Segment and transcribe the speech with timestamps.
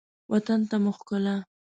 [0.31, 1.35] وطن ته مو ښکلا